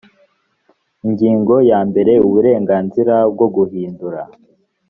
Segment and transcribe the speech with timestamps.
[1.05, 4.21] ingingo ya mbere uburenganzirabwo guhindura